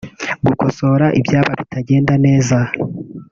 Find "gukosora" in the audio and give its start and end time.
0.45-1.05